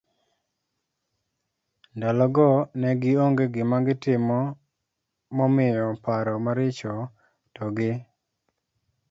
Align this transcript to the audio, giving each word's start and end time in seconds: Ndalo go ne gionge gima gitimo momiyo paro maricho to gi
Ndalo 1.95 2.25
go 2.35 2.49
ne 2.79 2.91
gionge 3.01 3.45
gima 3.53 3.77
gitimo 3.87 4.37
momiyo 5.35 5.87
paro 6.03 6.33
maricho 6.45 6.93
to 7.55 7.65
gi 7.77 7.91